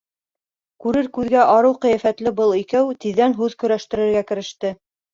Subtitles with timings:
[0.85, 4.79] Күрер күҙгә арыу ҡиәфәтле был икәү тиҙҙән һүҙ көрәштерергә кереште.